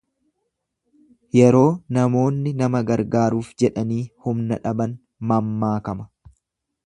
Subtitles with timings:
[1.39, 1.65] Yeroo
[1.97, 4.97] namoonni nama gargaaruuf jedhanii humna dhaban
[5.33, 6.11] mammaakama.